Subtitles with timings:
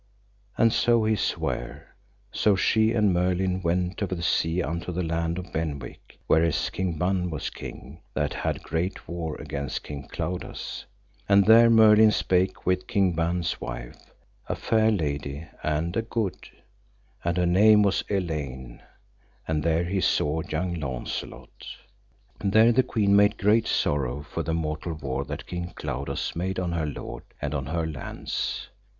[0.57, 1.93] And so he sware;
[2.31, 6.97] so she and Merlin went over the sea unto the land of Benwick, whereas King
[6.97, 10.85] Ban was king that had great war against King Claudas,
[11.29, 14.11] and there Merlin spake with King Ban's wife,
[14.49, 16.49] a fair lady and a good,
[17.23, 18.81] and her name was Elaine,
[19.47, 21.67] and there he saw young Launcelot.
[22.43, 26.71] There the queen made great sorrow for the mortal war that King Claudas made on
[26.71, 28.67] her lord and on her lands.